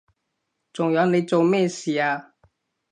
[0.73, 2.33] 仲有你做咩事啊？